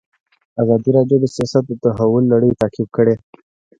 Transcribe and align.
ازادي 0.61 0.89
راډیو 0.97 1.17
د 1.21 1.25
سیاست 1.35 1.63
د 1.67 1.71
تحول 1.83 2.23
لړۍ 2.33 2.51
تعقیب 2.61 2.87
کړې. 2.97 3.15